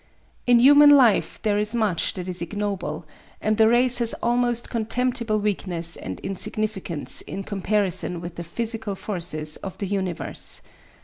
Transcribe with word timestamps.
In 0.47 0.57
human 0.57 0.89
life 0.89 1.39
there 1.43 1.59
is 1.59 1.75
much 1.75 2.15
that 2.15 2.27
is 2.27 2.41
ignoble, 2.41 3.05
and 3.39 3.57
the 3.59 3.67
race 3.67 3.99
has 3.99 4.15
almost 4.15 4.71
contemptible 4.71 5.37
weakness 5.37 5.95
and 5.95 6.19
insignificance 6.21 7.21
in 7.21 7.43
comparison 7.43 8.19
with 8.19 8.33
the 8.33 8.43
physical 8.43 8.95
forces 8.95 9.57
of 9.57 9.77
the 9.77 9.85
universe. 9.85 10.63